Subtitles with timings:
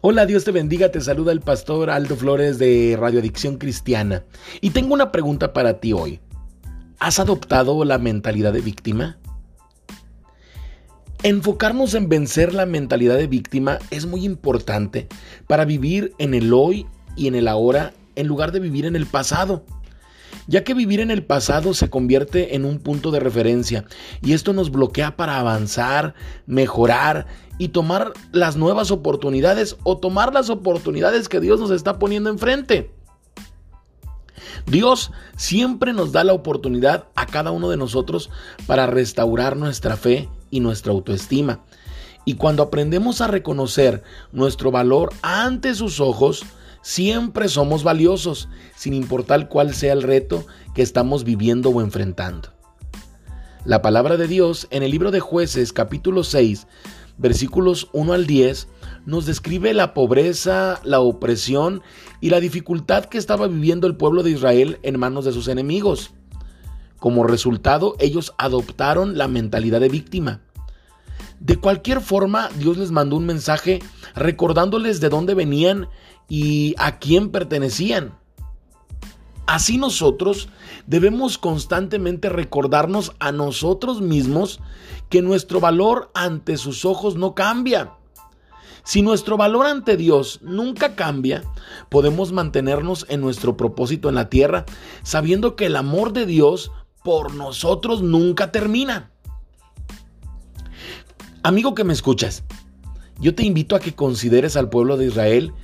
[0.00, 4.22] Hola, Dios te bendiga, te saluda el pastor Aldo Flores de Radio Adicción Cristiana.
[4.60, 6.20] Y tengo una pregunta para ti hoy.
[7.00, 9.18] ¿Has adoptado la mentalidad de víctima?
[11.24, 15.08] Enfocarnos en vencer la mentalidad de víctima es muy importante
[15.48, 16.86] para vivir en el hoy
[17.16, 19.64] y en el ahora en lugar de vivir en el pasado
[20.48, 23.84] ya que vivir en el pasado se convierte en un punto de referencia
[24.22, 26.14] y esto nos bloquea para avanzar,
[26.46, 27.26] mejorar
[27.58, 32.90] y tomar las nuevas oportunidades o tomar las oportunidades que Dios nos está poniendo enfrente.
[34.66, 38.30] Dios siempre nos da la oportunidad a cada uno de nosotros
[38.66, 41.60] para restaurar nuestra fe y nuestra autoestima.
[42.24, 46.44] Y cuando aprendemos a reconocer nuestro valor ante sus ojos,
[46.82, 52.52] Siempre somos valiosos, sin importar cuál sea el reto que estamos viviendo o enfrentando.
[53.64, 56.66] La palabra de Dios en el libro de jueces capítulo 6,
[57.18, 58.68] versículos 1 al 10,
[59.04, 61.82] nos describe la pobreza, la opresión
[62.20, 66.12] y la dificultad que estaba viviendo el pueblo de Israel en manos de sus enemigos.
[66.98, 70.40] Como resultado, ellos adoptaron la mentalidad de víctima.
[71.40, 73.80] De cualquier forma, Dios les mandó un mensaje
[74.14, 75.88] recordándoles de dónde venían
[76.28, 78.14] y a quién pertenecían.
[79.46, 80.50] Así nosotros
[80.86, 84.60] debemos constantemente recordarnos a nosotros mismos
[85.08, 87.94] que nuestro valor ante sus ojos no cambia.
[88.84, 91.44] Si nuestro valor ante Dios nunca cambia,
[91.88, 94.66] podemos mantenernos en nuestro propósito en la tierra,
[95.02, 96.70] sabiendo que el amor de Dios
[97.02, 99.12] por nosotros nunca termina.
[101.48, 102.44] Amigo que me escuchas,
[103.18, 105.54] yo te invito a que consideres al pueblo de Israel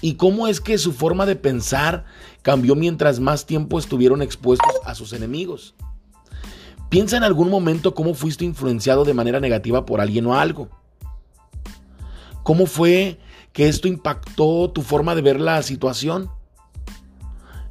[0.00, 2.04] y cómo es que su forma de pensar
[2.42, 5.76] cambió mientras más tiempo estuvieron expuestos a sus enemigos.
[6.88, 10.68] Piensa en algún momento cómo fuiste influenciado de manera negativa por alguien o algo.
[12.42, 13.20] ¿Cómo fue
[13.52, 16.28] que esto impactó tu forma de ver la situación?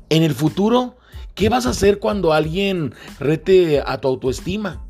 [0.08, 0.96] En el futuro,
[1.36, 4.87] ¿qué vas a hacer cuando alguien rete a tu autoestima?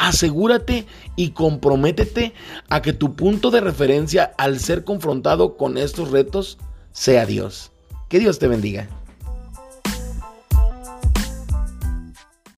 [0.00, 2.32] Asegúrate y comprométete
[2.70, 6.56] a que tu punto de referencia al ser confrontado con estos retos
[6.90, 7.70] sea Dios.
[8.08, 8.88] Que Dios te bendiga.